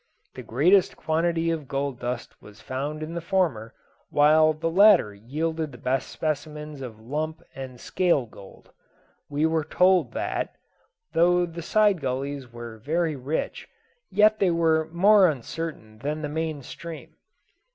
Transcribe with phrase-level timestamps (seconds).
[0.33, 3.71] The greatest quantity of gold dust was found in the former,
[4.09, 8.71] while the latter yielded the best specimens of lump and scale gold.
[9.29, 10.55] We were told that,
[11.13, 13.69] though the side gullies were very rich,
[14.09, 17.15] yet they were more uncertain than the main stream.